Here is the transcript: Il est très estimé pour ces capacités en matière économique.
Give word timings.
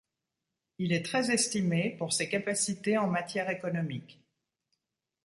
Il 0.79 0.93
est 0.93 1.05
très 1.05 1.29
estimé 1.29 1.91
pour 1.95 2.11
ces 2.11 2.27
capacités 2.27 2.97
en 2.97 3.05
matière 3.05 3.51
économique. 3.51 4.19